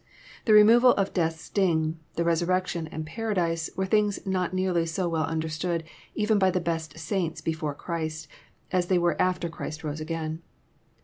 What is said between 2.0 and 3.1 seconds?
the resurrection and